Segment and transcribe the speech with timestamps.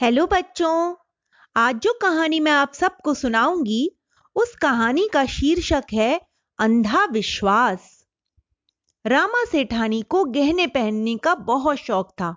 [0.00, 0.94] Hello बच्चों,
[1.56, 3.98] आज जो कहानी मैं आप सबको सुनाऊँगी,
[4.34, 6.20] उस कहानी का शीर्षक है
[6.58, 8.06] अंधा विश्वास।
[9.06, 12.36] रामा सेठानी को गहने पहनने का बहुत शौक था।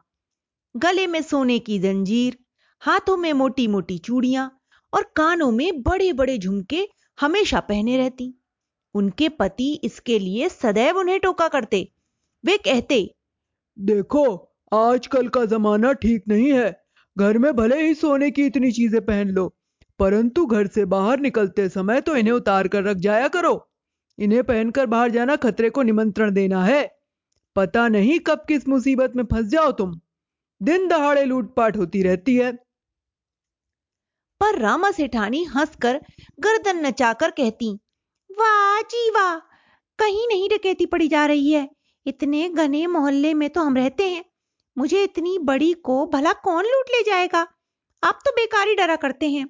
[0.78, 2.38] गले में सोने की जंजीर,
[2.80, 4.62] हाथों में मोटी मोटी चूड़ियाँ
[4.94, 6.90] और कानों में बड़े बड़े झुमके
[7.20, 8.44] हमेशा पहने रहती।
[8.94, 11.92] उनके पति इसके लिए सदैव उन्हें टोका करते।
[12.46, 13.16] वे कहते,
[13.80, 16.81] देखो, आजकल का जमाना ठीक नहीं है।
[17.18, 19.48] घर में भले ही सोने की इतनी चीज़ें पहन लो,
[20.00, 23.54] परंतु घर से बाहर निकलते समय तो इन्हें उतार कर रख जाया करो।
[24.18, 26.84] इन्हें पहनकर बाहर जाना खतरे को निमंत्रण देना है।
[27.56, 30.00] पता नहीं कब किस मुसीबत में फंस जाओ तुम।
[30.62, 32.52] दिन दहाड़े लूटपाट होती रहती है।
[34.42, 36.00] पर रामा सेठानी हंसकर
[36.40, 37.74] गर्दन नचाकर कहती,
[38.30, 39.36] वाह जी वाह,
[40.00, 41.70] कहीं नहीं डकैती पड़ी जा रही है।
[42.06, 44.24] इतने घने मोहल्ले में तो हम रहते हैं।
[44.78, 47.48] मुझे इतनी बड़ी को भला कौन लूट ले जाएगा?
[48.04, 49.48] आप तो बेकारी डरा करते हैं।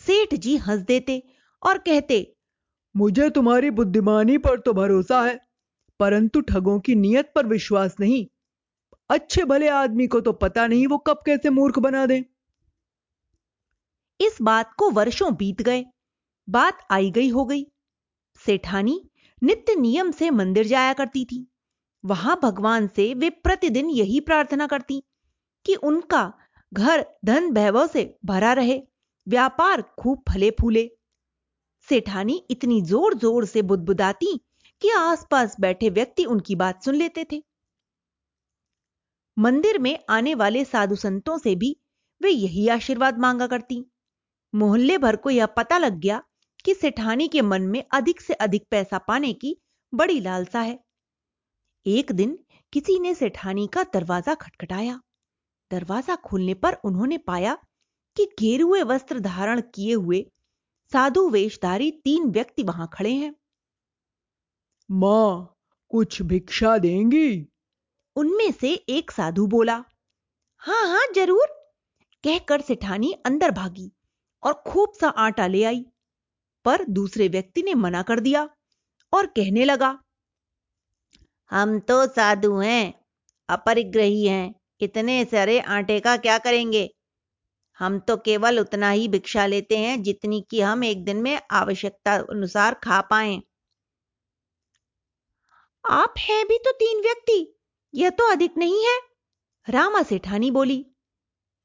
[0.00, 1.22] सेठ जी हंस देते
[1.62, 2.36] और कहते
[2.94, 5.38] मुझे तुम्हारी बुद्धिमानी पर तो भरोसा है
[6.00, 8.26] परंतु ठगों की नियत पर विश्वास नहीं।
[9.10, 12.24] अच्छे भले आदमी को तो पता नहीं वो कब कैसे मूर्ख बना दे।
[14.20, 15.84] इस बात को वर्षों बीत गए।
[16.48, 17.66] बात आई गई हो गई।
[18.40, 19.00] सेठानी
[19.42, 21.46] नित्य नियम से मंदिर जाया करती थी।
[22.04, 25.02] वहाँ भगवान से वे प्रतिदिन यही प्रार्थना करती
[25.66, 26.32] कि उनका
[26.72, 28.80] घर धन वैभव से भरा रहे,
[29.26, 30.90] व्यापार खूब फले फूले।
[31.88, 34.36] सेठानी इतनी ज़ोर ज़ोर से बुदबुदाती
[34.82, 37.42] कि आसपास बैठे व्यक्ति उनकी बात सुन लेते थे।
[39.36, 41.76] मंदिर में आने वाले साधु संतों से भी
[42.20, 43.84] वे यही आशीर्वाद मांगा करती।
[44.54, 46.22] मोहल्ले भर को यह पता लग गया
[46.64, 49.56] कि सेठानी के मन में अधिक से अधिक पैसा पाने की
[49.92, 50.78] बड़ी लालसा है।
[51.86, 52.38] एक दिन
[52.72, 55.00] किसी ने सेठानी का दरवाज़ा खटखटाया।
[55.70, 57.54] दरवाज़ा खोलने पर उन्होंने पाया
[58.16, 60.24] कि घेरुए वस्त्र धारण किए हुए
[60.92, 63.34] साधु वेशधारी तीन व्यक्ति वहाँ खड़े हैं।
[64.90, 65.56] माँ
[65.90, 67.46] कुछ भिक्षा देंगी?
[68.16, 69.74] उनमें से एक साधु बोला
[70.62, 71.46] हाँ हाँ ज़रूर।
[72.24, 73.90] कहकर सेठानी अंदर भागी
[74.42, 75.84] और खूब सा आटा ले आई।
[76.64, 78.48] पर दूसरे व्यक्ति ने मना कर दिया
[79.12, 79.98] और कहने लगा
[81.50, 82.94] हम तो साधु हैं,
[83.48, 86.88] अपरिग्रही हैं, इतने सारे आटे का क्या करेंगे?
[87.78, 92.14] हम तो केवल उतना ही भिक्षा लेते हैं जितनी कि हम एक दिन में आवश्यकता
[92.14, 93.40] अनुसार खा पाए।
[95.84, 97.56] आप हैं भी तो तीन व्यक्ति,
[97.94, 98.98] यह तो अधिक नहीं है।
[99.68, 100.84] रामा सेठानी बोली।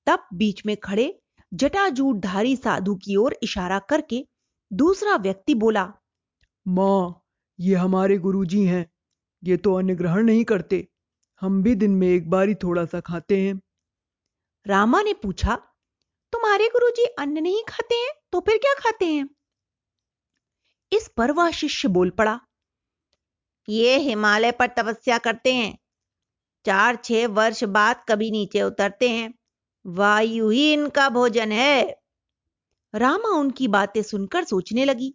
[0.08, 1.20] तब बीच में खड़े
[1.54, 4.26] जटाजूटधारी साधु की ओर इशारा करके
[4.72, 5.94] दूसरा व्यक्ति बोला,
[6.68, 7.26] माँ,
[7.60, 8.86] ये हमारे गुरुजी हैं।
[9.44, 10.88] ये तो अन्न ग्रहण नहीं करते।
[11.42, 13.60] हम भी दिन में एक बार ही थोड़ा सा खाते हैं।
[14.66, 15.56] रामा ने पूछा,
[16.34, 19.30] तुम्हारे गुरुजी अन्न नहीं खाते हैं तो फिर क्या खाते हैं?
[20.92, 22.40] इस पर वह शिष्य बोल पड़ा,
[23.68, 25.78] ये हिमालय पर तपस्या करते हैं।
[26.66, 29.34] चार छह वर्ष बाद कभी नीचे उतरते हैं।
[29.86, 31.82] वायु ही इनका भोजन है।
[32.94, 35.14] रामा उनकी बातें सुनकर सोचने लगी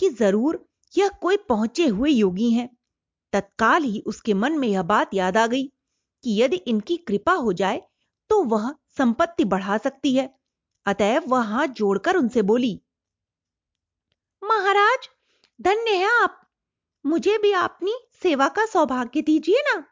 [0.00, 2.68] कि ज़रूर यह कोई पहुँचे हुए योगी हैं।
[3.32, 5.64] तत्काल ही उसके मन में यह बात याद आ गई
[6.24, 7.82] कि यदि इनकी कृपा हो जाए
[8.30, 10.28] तो वह संपत्ति बढ़ा सकती है।
[10.86, 12.80] अतएव वह हाथ जोड़कर उनसे बोली,
[14.42, 15.08] महाराज,
[15.60, 16.38] धन्य है आप।
[17.04, 19.82] मुझे भी अपनी सेवा का सौभाग्य दीजिए ना।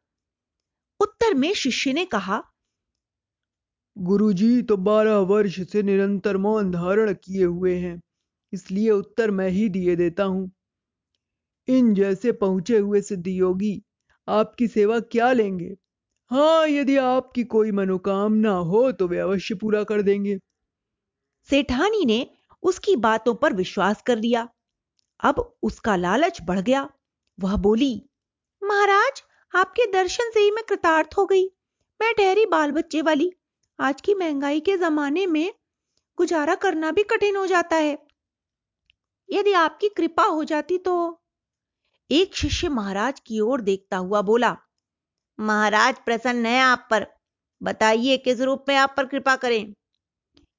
[1.00, 2.42] उत्तर में शिष्य ने कहा,
[3.96, 8.00] गुरुजी तो बारह वर्ष से निरंतर मौन धारण किए हुए हैं,
[8.52, 10.50] इसलिए उत्तर मैं ही दिए देता हूँ।
[11.68, 13.82] इन जैसे पहुँचे हुए सिद्ध योगी
[14.28, 15.76] आपकी सेवा क्या लेंगे?
[16.30, 20.38] हाँ यदि आपकी कोई मनोकामना हो तो वे अवश्य पूरा कर देंगे।
[21.48, 22.26] सेठानी ने
[22.62, 24.48] उसकी बातों पर विश्वास कर लिया।
[25.20, 26.88] अब उसका लालच बढ़ गया।
[27.38, 28.10] वह बोली,
[28.62, 29.22] महाराज,
[29.54, 31.44] आपके दर्शन से ही मैं कृतार्थ हो गई।
[32.00, 33.32] मैं ठहरी बाल बच्चे वाली।
[33.78, 35.52] आज की महँगाई के जमाने में
[36.18, 37.98] गुजारा करना भी कठिन हो जाता है।
[39.28, 41.19] यदि आपकी कृपा हो जाती तो
[42.12, 44.56] एक शिष्य महाराज की ओर देखता हुआ बोला,
[45.40, 47.06] महाराज, प्रसन्न है आप पर।
[47.62, 49.74] बताइए, किस रूप में आप पर कृपा करें?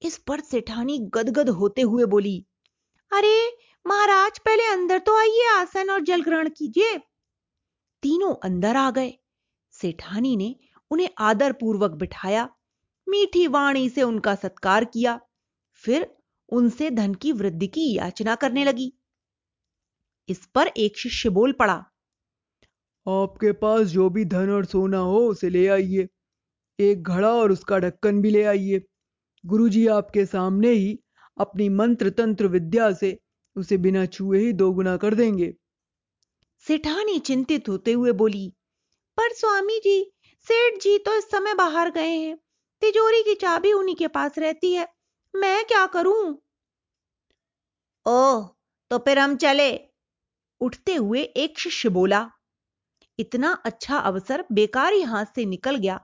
[0.01, 2.45] इस पर सेठानी गदगद होते हुए बोली,
[3.13, 3.57] अरे,
[3.87, 6.97] महाराज, पहले अंदर तो आइए आसन और जल ग्रहण कीजिए।
[8.01, 9.13] तीनों अंदर आ गए।
[9.71, 10.55] सेठानी ने
[10.91, 12.49] उन्हें आदर पूर्वक बिठाया,
[13.09, 15.19] मीठी वाणी से उनका सत्कार किया,
[15.73, 16.17] फिर
[16.49, 18.93] उनसे धन की वृद्धि की याचना करने लगी।
[20.29, 21.73] इस पर एक शिष्य बोल पड़ा
[23.05, 26.07] आपके पास जो भी धन और सोना हो उसे ले आइए
[26.79, 28.81] एक घड़ा और उसका ढक्कन भी ले आइए।
[29.43, 30.97] गुरुजी आपके सामने ही
[31.37, 33.17] अपनी मंत्र तंत्र विद्या से
[33.55, 35.53] उसे बिना छुए ही दोगुना कर देंगे।
[36.65, 38.47] सेठानी चिंतित होते हुए बोली
[39.17, 39.99] पर स्वामी जी
[40.47, 42.35] सेठ जी तो इस समय बाहर गए हैं
[42.81, 44.87] तिजोरी की चाबी उन्हीं के पास रहती है
[45.33, 46.37] मैं क्या करूँ?
[48.05, 48.49] ओह
[48.91, 49.90] तो फिर हम चले।
[50.61, 52.29] उठते हुए एक शिष्य बोला,
[53.19, 55.99] इतना अच्छा अवसर बेकार हाथ से निकल गया।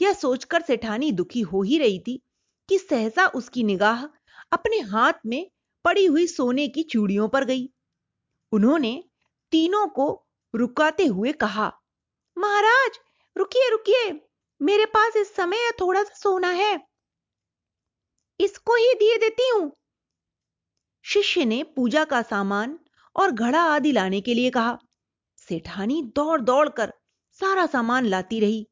[0.00, 2.22] यह सोचकर सेठानी दुखी हो ही रही थी
[2.68, 4.04] कि सहसा उसकी निगाह
[4.52, 5.50] अपने हाथ में
[5.84, 7.68] पड़ी हुई सोने की चूड़ियों पर गई।
[8.52, 9.04] उन्होंने
[9.52, 11.72] तीनों को रुकाते हुए कहा,
[12.36, 12.98] महाराज,
[13.36, 14.20] रुकिए रुकिए,
[14.60, 16.86] मेरे पास इस समय थोड़ा सा सोना है।
[18.40, 19.72] इसको ही दिए देती हूँ।
[21.04, 22.78] शिष्य ने पूजा का सामान
[23.18, 24.78] और घड़ा आदि लाने के लिए कहा।
[25.36, 26.92] सेठानी दौड़ दौड़ कर
[27.32, 28.68] सारा सामान लाती रही।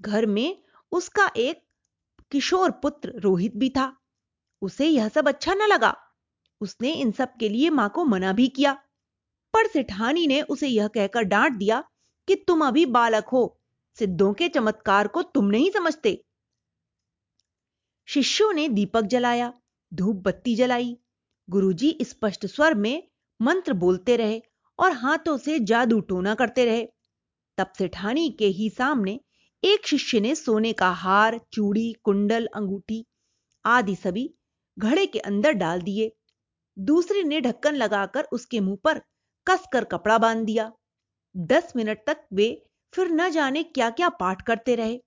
[0.00, 0.62] घर में
[0.92, 1.62] उसका एक
[2.30, 3.96] किशोर पुत्र रोहित भी था।
[4.62, 5.96] उसे यह सब अच्छा न लगा।
[6.60, 8.72] उसने इन सब के लिए माँ को मना भी किया।
[9.52, 11.84] पर सेठानी ने उसे यह कहकर डांट दिया
[12.28, 13.60] कि तुम अभी बालक हो,
[13.98, 16.24] सिद्धों के चमत्कार को तुम नहीं समझते।
[18.06, 19.52] शिष्यों ने दीपक जलाया,
[19.94, 20.98] धूप बत्ती जलाई।
[21.50, 23.08] गुरुजी स्पष्ट स्वर में
[23.40, 24.42] मंत्र बोलते रहे
[24.78, 26.86] और हाथों से जादू टोना करते रहे।
[27.58, 29.20] तब सेठानी के ही सामने
[29.62, 33.06] एक शिष्य ने सोने का हार, चूड़ी, कुंडल, अंगूठी
[33.64, 34.34] आदि सभी
[34.78, 36.16] घड़े के अंदर डाल दिए।
[36.78, 38.98] दूसरे ने ढक्कन लगाकर उसके मुँह पर
[39.46, 40.72] कसकर कपड़ा बाँध दिया।
[41.36, 45.00] दस मिनट तक वे फिर न जाने क्या क्या पाठ करते रहे।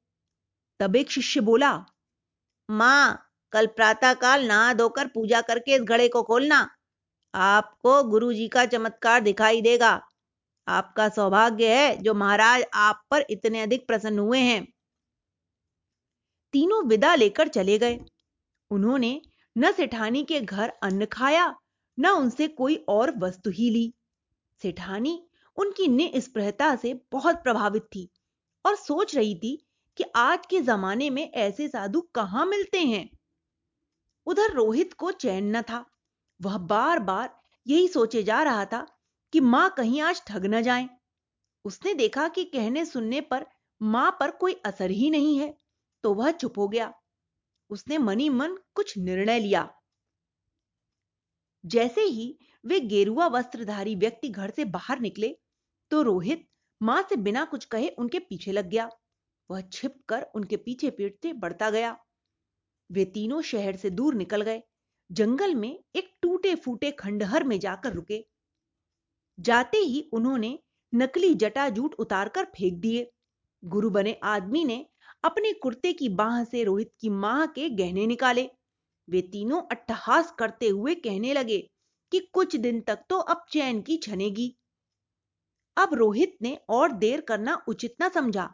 [0.79, 1.85] तब एक शिष्य बोला,
[2.69, 6.69] माँ, कल प्रातःकाल नहा धोकर पूजा करके इस घड़े को खोलना।
[7.35, 10.01] आपको गुरु जी का चमत्कार दिखाई देगा।
[10.67, 14.73] आपका सौभाग्य है जो महाराज आप पर इतने अधिक प्रसन्न हुए हैं।
[16.53, 17.99] तीनों विदा लेकर चले गए।
[18.71, 19.21] उन्होंने
[19.57, 21.55] न सेठानी के घर अन्न खाया,
[21.99, 23.93] न उनसे कोई और वस्तु ही ली।
[24.61, 28.09] सेठानी उनकी निस्पृहता से बहुत प्रभावित थी
[28.65, 29.65] और सोच रही थी
[29.97, 33.09] कि आज के जमाने में ऐसे साधु कहाँ मिलते हैं।
[34.25, 35.85] उधर रोहित को चैन न था।
[36.39, 37.29] वह बार बार
[37.65, 38.85] यही सोचे जा रहा था
[39.33, 40.87] कि माँ कहीं आज ठग न जाए।
[41.65, 43.45] उसने देखा कि कहने सुनने पर
[43.81, 45.53] माँ पर कोई असर ही नहीं है
[46.03, 46.93] तो वह चुप हो गया।
[47.69, 49.69] उसने मनी मन कुछ निर्णय लिया।
[51.63, 55.35] जैसे ही वे गेरुआ वस्त्रधारी व्यक्ति घर से बाहर निकले
[55.91, 56.45] तो रोहित
[56.81, 58.89] माँ से बिना कुछ कहे उनके पीछे लग गया।
[59.49, 61.95] वह छिप कर उनके पीछे पीटते बढ़ता गया।
[62.89, 64.61] वे तीनों शहर से दूर निकल गए।
[65.11, 68.25] जंगल में एक टूटे फूटे खंडहर में जाकर रुके।
[69.39, 70.59] जाते ही उन्होंने
[70.93, 73.11] नकली जटाजूट उतारकर फेंक दिए।
[73.63, 74.85] गुरु बने आदमी ने
[75.23, 78.49] अपने कुर्ते की बाह से रोहित की माँ के गहने निकाले।
[79.07, 81.57] वे तीनों अट्टहास करते हुए कहने लगे
[82.11, 84.55] कि कुछ दिन तक तो अब चैन की छनेगी।
[85.77, 88.49] अब रोहित ने और देर करना उचित न समझा।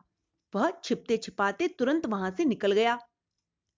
[0.54, 2.98] वह छिपते छिपाते तुरंत वहाँ से निकल गया।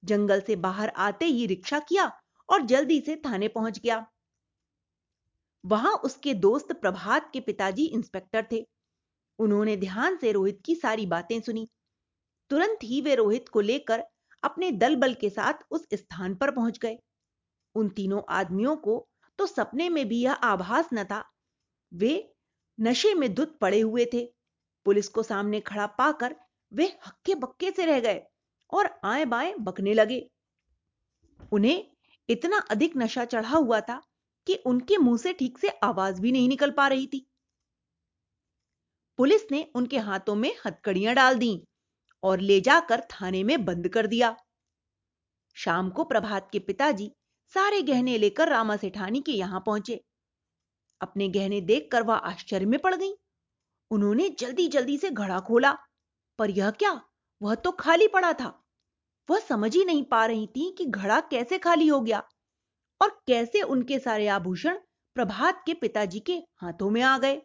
[0.04, 2.17] जंगल से बाहर आते ही रिक्शा किया।
[2.50, 4.06] और जल्दी से थाने पहुँच गया।
[5.64, 8.66] वहाँ उसके दोस्त प्रभात के पिताजी इंस्पेक्टर थे।
[9.40, 11.68] उन्होंने ध्यान से रोहित की सारी बातें सुनी।
[12.52, 14.04] तुरंत ही वे रोहित को लेकर
[14.44, 16.98] अपने दल बल के साथ उस स्थान पर पहुँच गए।
[17.76, 19.08] उन तीनों आदमियों को
[19.40, 21.24] तो सपने में भी यह आभास न था।
[21.92, 22.34] वे
[22.80, 24.26] नशे में धुत पड़े हुए थे।
[24.86, 26.36] पुलिस को सामने खड़ा पाकर
[26.72, 28.22] वे हक्के बक्के से रह गए
[28.70, 30.30] और आए बाएँ बकने लगे।
[31.52, 31.97] उन्हें
[32.30, 34.02] इतना अधिक नशा चढ़ा हुआ था
[34.48, 37.26] कि उनके मुँह से ठीक से आवाज़ भी नहीं निकल पा रही थी।
[39.20, 41.64] पुलिस ने उनके हाथों में हथकड़ियाँ डाल दी
[42.24, 44.36] और ले जाकर थाने में बंद कर दिया।
[45.58, 47.12] शाम को प्रभात के पिताजी
[47.54, 50.02] सारे गहने लेकर रामा सेठानी के यहाँ पहुँचे।
[51.02, 53.14] अपने गहने देखकर वह आश्चर्य में पड़ गई।
[53.92, 55.78] उन्होंने जल्दी जल्दी से घड़ा खोला,
[56.40, 57.02] पर यह क्या?
[57.42, 58.67] वह तो खाली पड़ा था।
[59.30, 62.24] वह समझ ही नहीं पा रही थी कि घड़ा कैसे खाली हो गया
[63.02, 64.78] और कैसे उनके सारे आभूषण
[65.16, 67.42] प्रभात के पिताजी के हाथों में आ गए।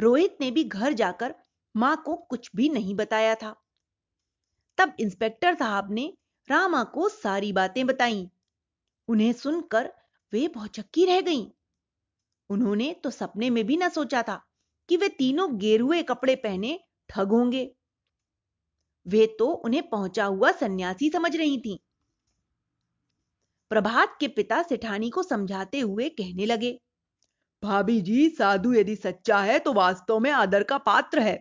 [0.00, 1.34] रोहित ने भी घर जाकर
[1.76, 3.62] माँ को कुछ भी नहीं बताया था।
[4.78, 6.12] तब इंस्पेक्टर साहब ने
[6.50, 8.30] रामा को सारी बातें बताई।
[9.08, 9.92] उन्हें सुनकर
[10.32, 11.46] वे भौचक्की रह गईं।
[12.50, 14.46] उन्होंने तो सपने में भी ना सोचा था
[14.88, 17.75] कि वे तीनों गेरुए कपड़े पहने ठग होंगे।
[19.06, 21.76] वे तो उन्हें पहुँचा हुआ सन्यासी समझ रही थीं।
[23.70, 26.78] प्रभात के पिता सेठानी को समझाते हुए कहने लगे,
[27.62, 31.36] भाभी जी, साधु यदि सच्चा है तो वास्तव में आदर का पात्र है।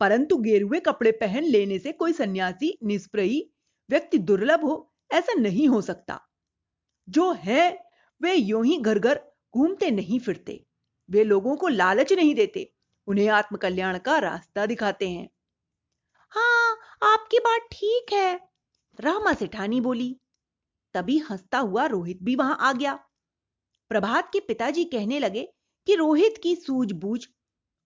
[0.00, 3.50] परंतु गेरुए कपड़े पहन लेने से कोई सन्यासी निष्प्रयी,
[3.90, 6.20] व्यक्ति दुर्लभ हो, ऐसा नहीं हो सकता।
[7.08, 7.70] जो है,
[8.20, 9.20] वे यूँ ही घर घर
[9.54, 10.64] घूमते नहीं फिरते।
[11.08, 12.70] वे लोगों को लालच नहीं देते।
[13.08, 15.28] उन्हें आत्मकल्याण का रास्ता दिखाते हैं।
[17.02, 18.40] आपकी बात ठीक है।
[19.00, 20.16] रामा सेठानी बोली।
[20.94, 22.94] तभी हंसता हुआ रोहित भी वहाँ आ गया।
[23.90, 25.48] प्रभात के पिताजी कहने लगे
[25.86, 27.26] कि रोहित की सूझबूझ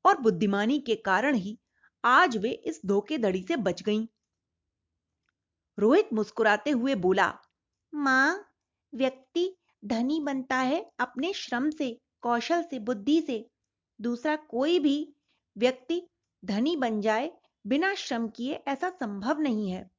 [0.05, 1.59] और बुद्धिमानी के कारण ही
[2.05, 4.07] आज वे इस धोखेधड़ी से बच गईं।
[5.79, 7.39] रोहित मुस्कुराते हुए बोला,
[7.95, 8.55] माँ,
[8.95, 13.51] व्यक्ति धनी बनता है अपने श्रम से, कौशल से, बुद्धि से।
[14.01, 15.15] दूसरा कोई भी
[15.57, 16.03] व्यक्ति
[16.45, 17.31] धनी बन जाए
[17.65, 19.91] बिना श्रम किए ऐसा संभव नहीं है।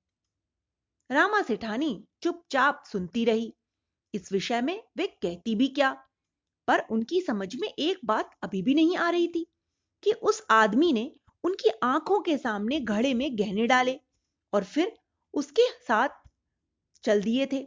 [1.09, 1.89] रामा सेठानी
[2.21, 3.53] चुपचाप सुनती रही।
[4.13, 5.91] इस विषय में वे कहती भी क्या?
[6.67, 9.45] पर उनकी समझ में एक बात अभी भी नहीं आ रही थी
[10.03, 11.11] कि उस आदमी ने
[11.43, 13.99] उनकी आँखों के सामने घड़े में गहने डाले
[14.53, 14.97] और फिर
[15.33, 16.09] उसके साथ
[17.03, 17.63] चल दिए थे।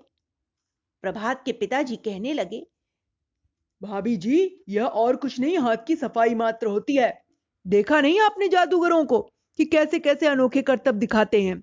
[1.04, 2.66] प्रभात के पिताजी कहने लगे,
[3.82, 7.12] भाभी जी, यह और कुछ नहीं, हाथ की सफ़ाई मात्र होती है।
[7.66, 9.28] देखा नहीं आपने जादूगरों को?
[9.58, 11.62] कि कैसे कैसे अनोखे करतब दिखाते हैं।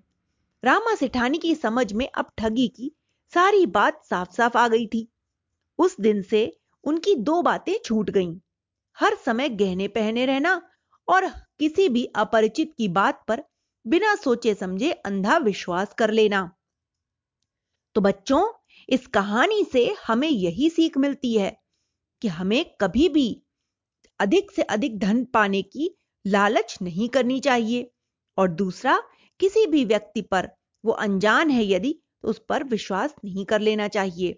[0.64, 2.92] रामा सेठानी की समझ में अब ठगी की
[3.34, 5.08] सारी बात साफ़ साफ़ आ गई थी।
[5.80, 8.36] उस दिन से उनकी दो बातें छूट गईं।
[8.98, 10.62] हर समय गहने पहने रहना
[11.08, 13.44] और किसी भी अपरिचित की बात पर
[13.88, 16.52] बिना सोचे समझे अंधा विश्वास कर लेना।
[17.96, 18.48] तो बच्चों,
[18.90, 21.62] इस कहानी से हमें यही सीख मिलती है
[22.22, 23.42] कि हमें कभी भी
[24.20, 27.92] अधिक से अधिक धन पाने की लालच नहीं करनी चाहिए।
[28.38, 28.98] और दूसरा,
[29.40, 30.50] किसी भी व्यक्ति पर
[30.84, 34.36] वो अनजान है यदि तो उस पर विश्वास नहीं कर लेना चाहिए।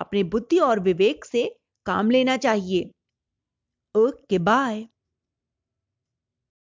[0.00, 2.90] अपने बुद्धि और विवेक से काम लेना चाहिए।
[3.94, 4.86] Okay, bye.